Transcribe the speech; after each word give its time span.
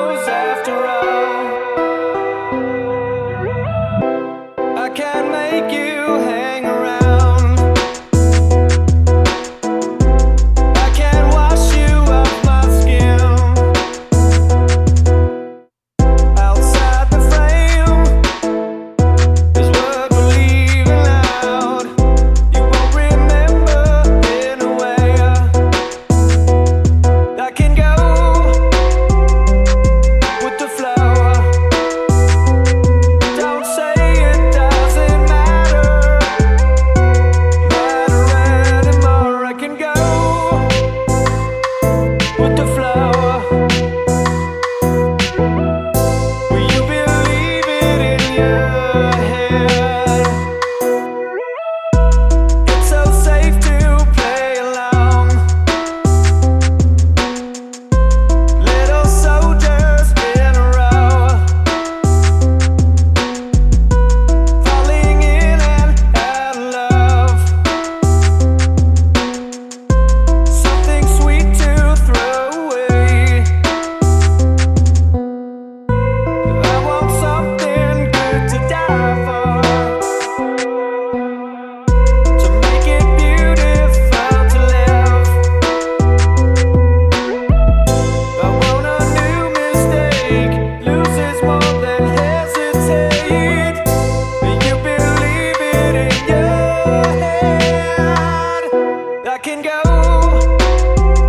you 100.13 101.22